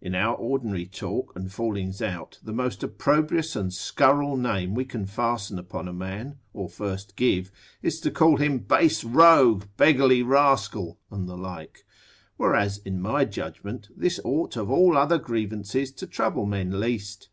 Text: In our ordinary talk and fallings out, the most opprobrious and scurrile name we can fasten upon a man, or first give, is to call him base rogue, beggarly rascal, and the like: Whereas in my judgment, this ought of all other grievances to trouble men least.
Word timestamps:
In 0.00 0.14
our 0.14 0.36
ordinary 0.36 0.86
talk 0.86 1.32
and 1.34 1.50
fallings 1.50 2.00
out, 2.00 2.38
the 2.40 2.52
most 2.52 2.84
opprobrious 2.84 3.56
and 3.56 3.72
scurrile 3.72 4.36
name 4.38 4.72
we 4.76 4.84
can 4.84 5.04
fasten 5.04 5.58
upon 5.58 5.88
a 5.88 5.92
man, 5.92 6.38
or 6.52 6.68
first 6.68 7.16
give, 7.16 7.50
is 7.82 7.98
to 8.02 8.12
call 8.12 8.36
him 8.36 8.58
base 8.60 9.02
rogue, 9.02 9.64
beggarly 9.76 10.22
rascal, 10.22 11.00
and 11.10 11.28
the 11.28 11.36
like: 11.36 11.84
Whereas 12.36 12.78
in 12.84 13.00
my 13.02 13.24
judgment, 13.24 13.88
this 13.96 14.20
ought 14.22 14.56
of 14.56 14.70
all 14.70 14.96
other 14.96 15.18
grievances 15.18 15.90
to 15.94 16.06
trouble 16.06 16.46
men 16.46 16.78
least. 16.78 17.30